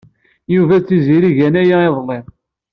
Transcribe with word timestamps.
Yuba 0.55 0.75
d 0.77 0.83
Tiziri 0.87 1.29
gan 1.37 1.55
aya 1.61 1.77
iḍelli. 1.87 2.19